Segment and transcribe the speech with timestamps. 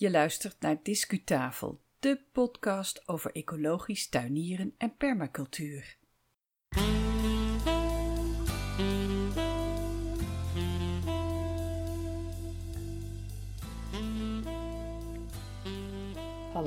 [0.00, 5.96] Je luistert naar Discutafel, de podcast over ecologisch tuinieren en permacultuur.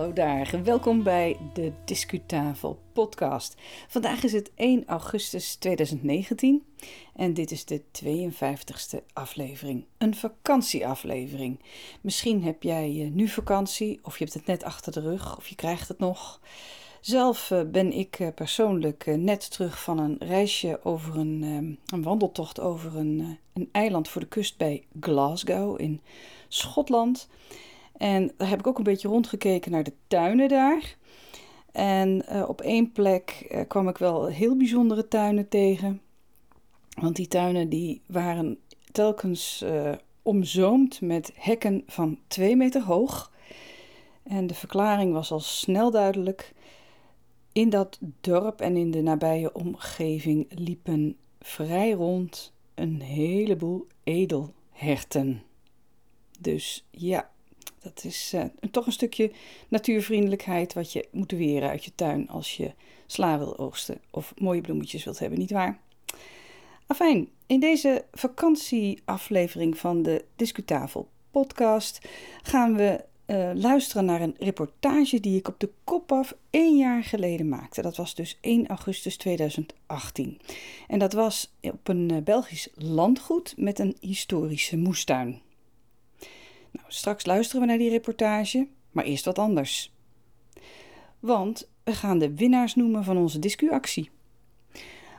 [0.03, 3.55] Hallo welkom bij de Discutafel podcast.
[3.87, 6.63] Vandaag is het 1 augustus 2019
[7.15, 9.85] en dit is de 52ste aflevering.
[9.97, 11.59] Een vakantieaflevering.
[12.01, 15.47] Misschien heb jij eh, nu vakantie of je hebt het net achter de rug of
[15.47, 16.39] je krijgt het nog.
[17.01, 21.41] Zelf eh, ben ik eh, persoonlijk net terug van een reisje over een,
[21.85, 26.01] een wandeltocht over een, een eiland voor de kust bij Glasgow in
[26.47, 27.27] Schotland.
[27.97, 30.95] En daar heb ik ook een beetje rondgekeken naar de tuinen daar.
[31.71, 36.01] En uh, op één plek uh, kwam ik wel heel bijzondere tuinen tegen.
[36.99, 38.57] Want die tuinen die waren
[38.91, 43.31] telkens uh, omzoomd met hekken van twee meter hoog.
[44.23, 46.53] En de verklaring was al snel duidelijk.
[47.51, 55.43] In dat dorp en in de nabije omgeving liepen vrij rond een heleboel edelherten.
[56.39, 57.29] Dus ja,
[57.83, 59.31] dat is uh, toch een stukje
[59.67, 62.71] natuurvriendelijkheid wat je moet weren uit je tuin als je
[63.05, 65.79] sla wil oogsten of mooie bloemetjes wilt hebben, nietwaar?
[66.87, 72.07] Afijn, in deze vakantieaflevering van de Discutafel podcast
[72.41, 77.03] gaan we uh, luisteren naar een reportage die ik op de kop af één jaar
[77.03, 77.81] geleden maakte.
[77.81, 80.39] Dat was dus 1 augustus 2018.
[80.87, 85.41] En dat was op een uh, Belgisch landgoed met een historische moestuin.
[86.73, 89.93] Nou, straks luisteren we naar die reportage, maar eerst wat anders.
[91.19, 94.09] Want we gaan de winnaars noemen van onze discuactie.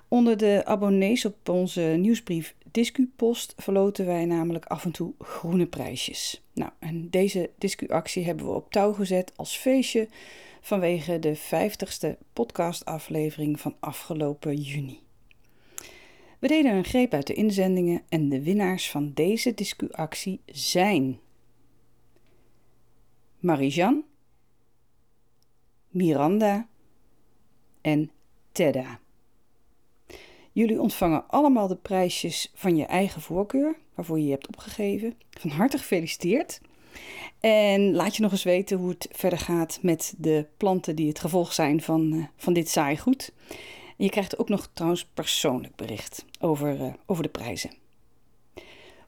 [0.09, 6.43] Onder de abonnees op onze nieuwsbrief Discupost verloten wij namelijk af en toe groene prijsjes.
[6.53, 10.09] Nou, en deze discuactie hebben we op touw gezet als feestje
[10.61, 15.01] vanwege de 50ste podcastaflevering van afgelopen juni.
[16.39, 21.19] We deden een greep uit de inzendingen en de winnaars van deze discuactie zijn
[23.45, 24.05] Marijan,
[25.89, 26.69] Miranda
[27.81, 28.11] en
[28.53, 28.99] Tedda.
[30.53, 35.15] Jullie ontvangen allemaal de prijsjes van je eigen voorkeur, waarvoor je je hebt opgegeven.
[35.31, 36.61] Van harte gefeliciteerd.
[37.41, 41.19] En laat je nog eens weten hoe het verder gaat met de planten die het
[41.19, 43.33] gevolg zijn van, uh, van dit saai goed.
[43.97, 47.84] En je krijgt ook nog trouwens persoonlijk bericht over, uh, over de prijzen.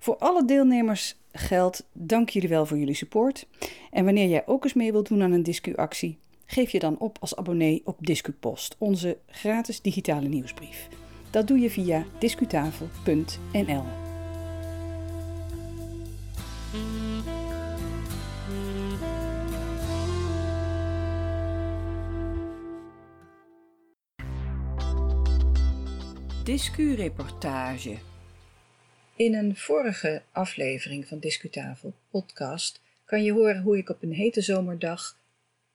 [0.07, 3.47] Voor alle deelnemers geldt, dank jullie wel voor jullie support.
[3.91, 7.17] En wanneer jij ook eens mee wilt doen aan een discuactie, geef je dan op
[7.21, 10.89] als abonnee op DiscuPost, onze gratis digitale nieuwsbrief.
[11.31, 13.83] Dat doe je via discutafel.nl.
[26.45, 27.97] Discu-reportage
[29.17, 34.41] in een vorige aflevering van Discutafel podcast kan je horen hoe ik op een hete
[34.41, 35.19] zomerdag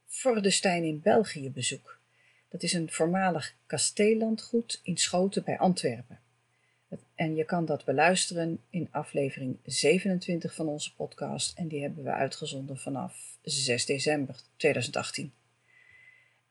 [0.08, 2.00] Vordestein in België bezoek.
[2.50, 6.20] Dat is een voormalig kasteellandgoed in Schoten bij Antwerpen.
[7.16, 12.12] En je kan dat beluisteren in aflevering 27 van onze podcast en die hebben we
[12.12, 15.34] uitgezonden vanaf 6 december 2018.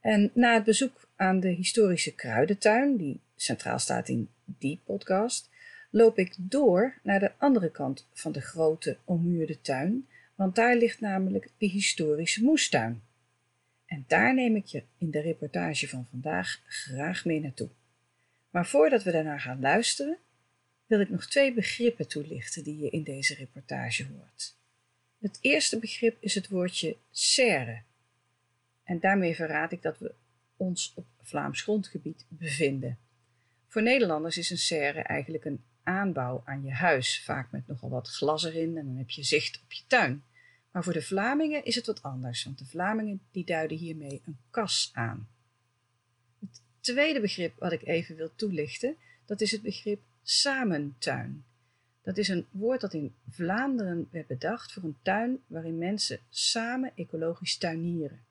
[0.01, 5.50] En na het bezoek aan de historische kruidentuin, die centraal staat in die podcast,
[5.91, 11.01] loop ik door naar de andere kant van de grote ommuurde tuin, want daar ligt
[11.01, 13.03] namelijk de historische moestuin.
[13.87, 17.69] En daar neem ik je in de reportage van vandaag graag mee naartoe.
[18.51, 20.19] Maar voordat we daarnaar gaan luisteren,
[20.87, 24.57] wil ik nog twee begrippen toelichten die je in deze reportage hoort.
[25.19, 27.83] Het eerste begrip is het woordje serre.
[28.85, 30.15] En daarmee verraad ik dat we
[30.57, 32.99] ons op Vlaams grondgebied bevinden.
[33.67, 38.09] Voor Nederlanders is een serre eigenlijk een aanbouw aan je huis, vaak met nogal wat
[38.09, 40.25] glas erin en dan heb je zicht op je tuin.
[40.71, 44.39] Maar voor de Vlamingen is het wat anders, want de Vlamingen die duiden hiermee een
[44.51, 45.29] kas aan.
[46.41, 51.45] Het tweede begrip wat ik even wil toelichten, dat is het begrip samentuin.
[52.03, 56.93] Dat is een woord dat in Vlaanderen werd bedacht voor een tuin waarin mensen samen
[56.95, 58.25] ecologisch tuinieren.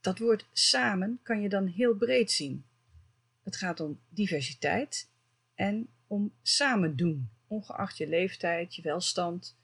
[0.00, 2.64] Dat woord samen kan je dan heel breed zien.
[3.42, 5.09] Het gaat om diversiteit
[5.60, 9.56] en om samen doen, ongeacht je leeftijd, je welstand,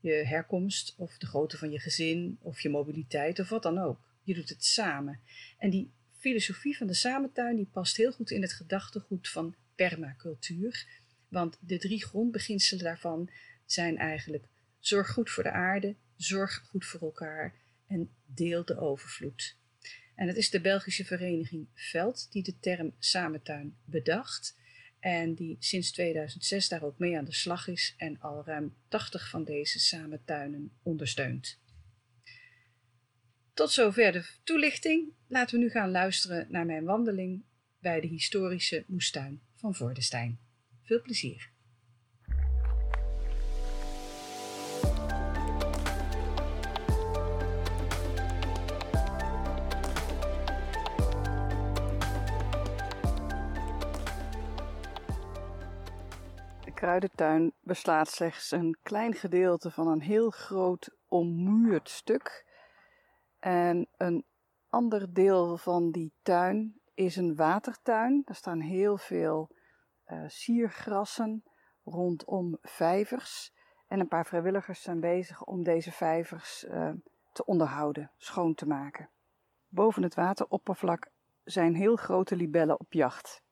[0.00, 4.00] je herkomst of de grootte van je gezin of je mobiliteit of wat dan ook.
[4.22, 5.20] Je doet het samen.
[5.58, 10.86] En die filosofie van de samentuin die past heel goed in het gedachtegoed van permacultuur,
[11.28, 13.30] want de drie grondbeginselen daarvan
[13.66, 14.44] zijn eigenlijk
[14.78, 17.54] zorg goed voor de aarde, zorg goed voor elkaar
[17.86, 19.56] en deel de overvloed.
[20.14, 24.58] En het is de Belgische vereniging Veld die de term samentuin bedacht
[25.00, 29.28] en die sinds 2006 daar ook mee aan de slag is en al ruim 80
[29.28, 31.58] van deze samentuinen ondersteunt.
[33.54, 35.12] Tot zover de toelichting.
[35.26, 37.44] Laten we nu gaan luisteren naar mijn wandeling
[37.78, 40.38] bij de historische moestuin van Vordestein.
[40.82, 41.50] Veel plezier!
[56.80, 62.46] Kruidentuin beslaat slechts een klein gedeelte van een heel groot ommuurd stuk.
[63.38, 64.24] En een
[64.68, 68.22] ander deel van die tuin is een watertuin.
[68.24, 69.50] Er staan heel veel
[70.06, 71.44] uh, siergrassen
[71.84, 73.52] rondom vijvers.
[73.88, 76.90] En een paar vrijwilligers zijn bezig om deze vijvers uh,
[77.32, 79.10] te onderhouden, schoon te maken.
[79.68, 81.10] Boven het wateroppervlak
[81.44, 83.42] zijn heel grote libellen op jacht.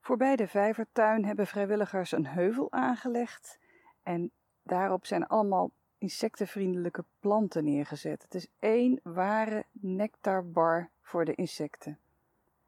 [0.00, 3.58] Voorbij de vijvertuin hebben vrijwilligers een heuvel aangelegd
[4.02, 4.30] en
[4.62, 8.22] daarop zijn allemaal insectenvriendelijke planten neergezet.
[8.22, 11.98] Het is één ware nectarbar voor de insecten.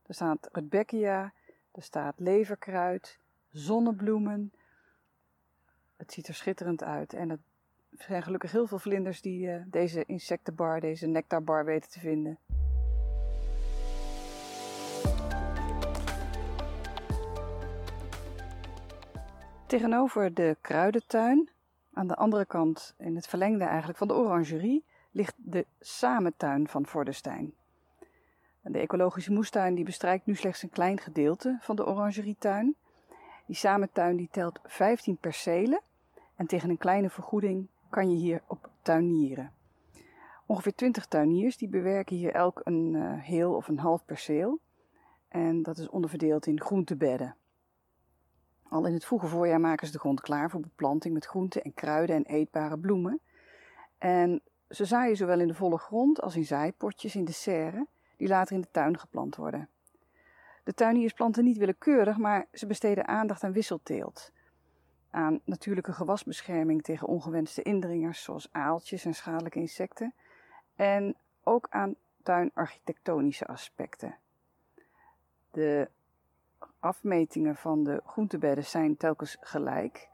[0.07, 1.33] Er staat rudbeckia,
[1.73, 3.19] er staat leverkruid,
[3.51, 4.53] zonnebloemen.
[5.97, 7.39] Het ziet er schitterend uit en er
[7.91, 12.39] zijn gelukkig heel veel vlinders die uh, deze insectenbar, deze nectarbar weten te vinden.
[19.73, 21.51] Tegenover de kruidentuin,
[21.93, 26.87] aan de andere kant, in het verlengde eigenlijk van de orangerie, ligt de samentuin van
[26.87, 27.55] Vordestein.
[28.63, 32.77] De ecologische moestuin die bestrijkt nu slechts een klein gedeelte van de orangerietuin.
[33.47, 35.81] Die samentuin die telt 15 percelen
[36.37, 39.53] en tegen een kleine vergoeding kan je hier op tuinieren.
[40.47, 44.59] Ongeveer 20 tuiniers die bewerken hier elk een uh, heel of een half perceel.
[45.29, 47.37] En dat is onderverdeeld in groentebedden.
[48.73, 51.75] Al in het vroege voorjaar maken ze de grond klaar voor beplanting met groenten en
[51.75, 53.21] kruiden en eetbare bloemen.
[53.99, 57.87] En ze zaaien zowel in de volle grond als in zaaipotjes in de serre,
[58.17, 59.69] die later in de tuin geplant worden.
[60.65, 64.33] De tuiniers planten niet willekeurig, maar ze besteden aandacht aan wisselteelt.
[65.11, 70.15] Aan natuurlijke gewasbescherming tegen ongewenste indringers zoals aaltjes en schadelijke insecten.
[70.77, 74.17] En ook aan tuinarchitectonische aspecten.
[75.51, 75.89] De
[76.79, 80.09] afmetingen van de groentebedden zijn telkens gelijk.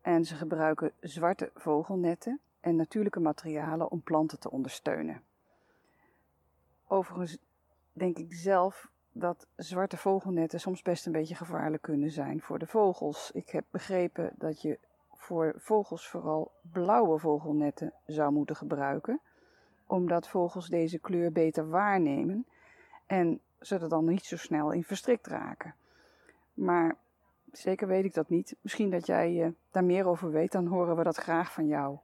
[0.00, 5.22] En ze gebruiken zwarte vogelnetten en natuurlijke materialen om planten te ondersteunen.
[6.86, 7.38] Overigens
[7.92, 12.66] denk ik zelf dat zwarte vogelnetten soms best een beetje gevaarlijk kunnen zijn voor de
[12.66, 13.30] vogels.
[13.30, 14.78] Ik heb begrepen dat je
[15.12, 19.20] voor vogels vooral blauwe vogelnetten zou moeten gebruiken,
[19.86, 22.46] omdat vogels deze kleur beter waarnemen
[23.06, 25.74] en ze er dan niet zo snel in verstrikt raken.
[26.54, 26.96] Maar
[27.52, 28.56] zeker weet ik dat niet.
[28.60, 31.98] Misschien dat jij uh, daar meer over weet, dan horen we dat graag van jou.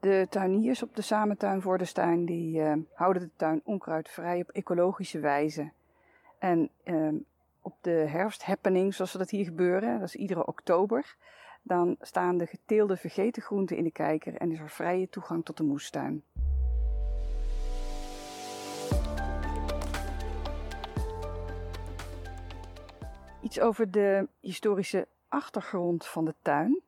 [0.00, 4.48] De tuiniers op de samentuin voor de tuin, die uh, houden de tuin onkruidvrij op
[4.48, 5.70] ecologische wijze.
[6.38, 7.12] En uh,
[7.60, 11.16] op de herfsthappening, zoals dat hier gebeuren, dat is iedere oktober,
[11.62, 15.56] dan staan de geteelde vergeten groenten in de kijker en is er vrije toegang tot
[15.56, 16.22] de moestuin.
[23.52, 26.80] Iets over de historische achtergrond van de tuin.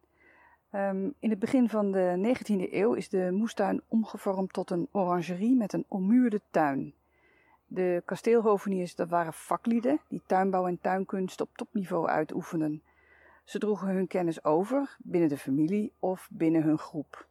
[0.75, 5.57] Um, in het begin van de 19e eeuw is de moestuin omgevormd tot een orangerie
[5.57, 6.95] met een ommuurde tuin.
[7.67, 12.83] De kasteelhoveniers waren vaklieden die tuinbouw en tuinkunst op topniveau uitoefenden.
[13.45, 17.27] Ze droegen hun kennis over binnen de familie of binnen hun groep.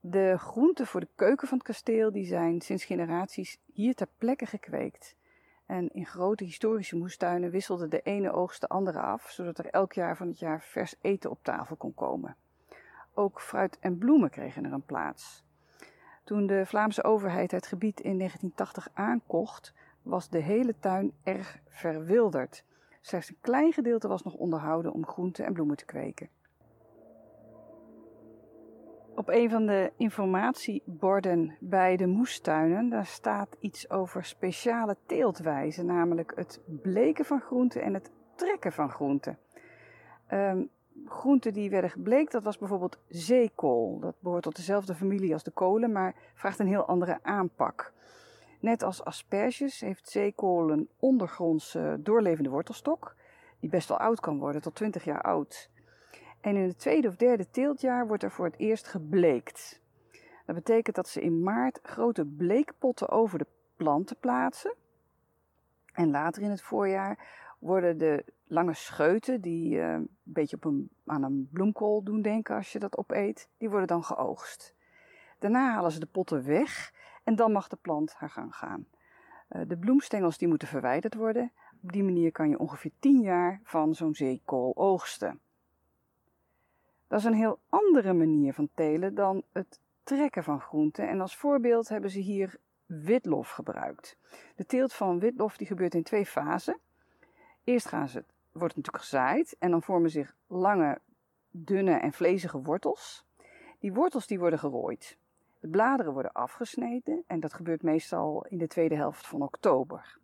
[0.00, 4.46] De groenten voor de keuken van het kasteel die zijn sinds generaties hier ter plekke
[4.46, 5.16] gekweekt.
[5.66, 9.92] En in grote historische moestuinen wisselde de ene oogst de andere af, zodat er elk
[9.92, 12.36] jaar van het jaar vers eten op tafel kon komen.
[13.14, 15.44] Ook fruit en bloemen kregen er een plaats.
[16.24, 22.64] Toen de Vlaamse overheid het gebied in 1980 aankocht, was de hele tuin erg verwilderd.
[23.00, 26.28] Slechts een klein gedeelte was nog onderhouden om groenten en bloemen te kweken.
[29.16, 36.32] Op een van de informatieborden bij de moestuinen, daar staat iets over speciale teeltwijzen, namelijk
[36.36, 39.38] het bleken van groenten en het trekken van groenten.
[40.32, 40.70] Um,
[41.06, 43.98] groenten die werden gebleekt, dat was bijvoorbeeld zeekool.
[43.98, 47.92] Dat behoort tot dezelfde familie als de kolen, maar vraagt een heel andere aanpak.
[48.60, 53.16] Net als asperges heeft zeekool een ondergrondse doorlevende wortelstok,
[53.60, 55.70] die best wel oud kan worden, tot 20 jaar oud.
[56.44, 59.80] En in het tweede of derde teeltjaar wordt er voor het eerst gebleekt.
[60.46, 63.46] Dat betekent dat ze in maart grote bleekpotten over de
[63.76, 64.74] planten plaatsen.
[65.92, 67.18] En later in het voorjaar
[67.58, 72.56] worden de lange scheuten, die uh, een beetje op een, aan een bloemkool doen denken
[72.56, 74.74] als je dat opeet, die worden dan geoogst.
[75.38, 78.86] Daarna halen ze de potten weg en dan mag de plant haar gang gaan.
[79.50, 81.52] Uh, de bloemstengels die moeten verwijderd worden.
[81.82, 85.40] Op die manier kan je ongeveer 10 jaar van zo'n zeekool oogsten.
[87.14, 91.08] Dat is een heel andere manier van telen dan het trekken van groenten.
[91.08, 92.56] En als voorbeeld hebben ze hier
[92.86, 94.16] witlof gebruikt.
[94.56, 96.78] De teelt van witlof die gebeurt in twee fasen.
[97.64, 101.00] Eerst gaan ze, wordt het natuurlijk gezaaid en dan vormen zich lange,
[101.50, 103.26] dunne en vlezige wortels.
[103.78, 105.18] Die wortels die worden gerooid.
[105.60, 110.18] De bladeren worden afgesneden en dat gebeurt meestal in de tweede helft van oktober.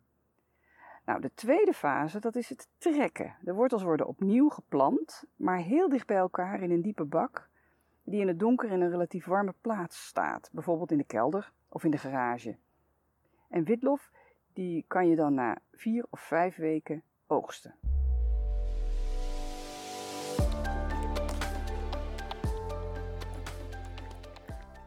[1.05, 3.35] Nou, de tweede fase, dat is het trekken.
[3.41, 7.49] De wortels worden opnieuw geplant, maar heel dicht bij elkaar in een diepe bak,
[8.03, 11.83] die in het donker in een relatief warme plaats staat, bijvoorbeeld in de kelder of
[11.83, 12.57] in de garage.
[13.49, 14.11] En witlof,
[14.53, 17.75] die kan je dan na vier of vijf weken oogsten.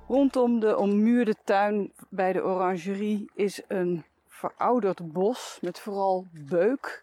[0.09, 4.05] Rondom de ommuurde tuin bij de orangerie is een
[4.45, 7.03] verouderd bos met vooral beuk.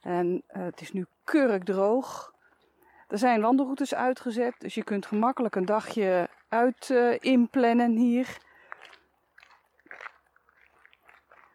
[0.00, 2.34] En uh, het is nu keurig droog.
[3.08, 8.38] Er zijn wandelroutes uitgezet, dus je kunt gemakkelijk een dagje uit uh, inplannen hier.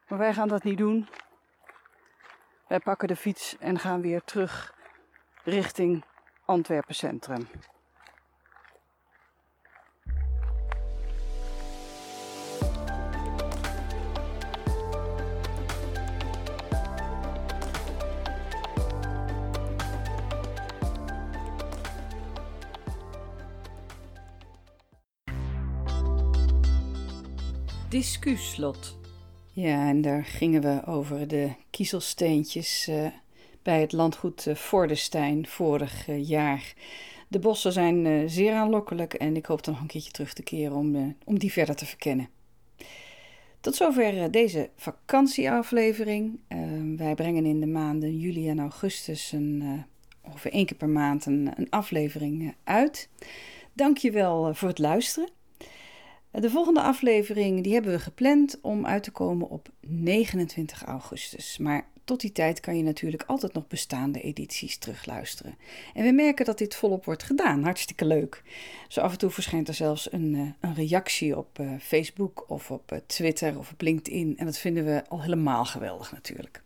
[0.08, 1.08] Maar wij gaan dat niet doen.
[2.68, 4.76] Wij pakken de fiets en gaan weer terug
[5.44, 6.06] richting
[6.46, 7.48] Antwerpen Centrum.
[27.92, 28.98] Discuslot.
[29.54, 33.08] Ja, en daar gingen we over de kiezelsteentjes uh,
[33.62, 36.74] bij het landgoed uh, Vordestein vorig uh, jaar.
[37.28, 40.76] De bossen zijn zeer aanlokkelijk en ik hoop er nog een keertje terug te keren
[40.76, 42.30] om, om die verder te verkennen.
[43.60, 46.40] Tot zover deze vakantieaflevering.
[46.98, 49.84] wij brengen in de maanden juli en augustus een,
[50.22, 53.10] ongeveer één keer per maand een, een aflevering uit.
[53.74, 55.41] Dank je wel voor het luisteren.
[56.32, 61.58] De volgende aflevering die hebben we gepland om uit te komen op 29 augustus.
[61.58, 65.56] Maar tot die tijd kan je natuurlijk altijd nog bestaande edities terugluisteren.
[65.94, 67.64] En we merken dat dit volop wordt gedaan.
[67.64, 68.44] Hartstikke leuk.
[68.88, 72.72] Zo af en toe verschijnt er zelfs een, eh, een reactie op uh, Facebook of
[72.72, 74.38] op uh, Twitter of op LinkedIn.
[74.38, 76.62] En dat vinden we al helemaal geweldig natuurlijk.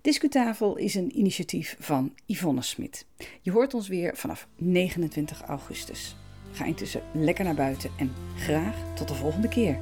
[0.00, 3.06] Discutafel is een initiatief van Yvonne Smit.
[3.40, 6.16] Je hoort ons weer vanaf 29 augustus.
[6.54, 9.78] Ga intussen lekker naar buiten en graag tot de volgende keer.